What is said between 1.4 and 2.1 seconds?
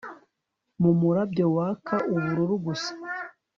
waka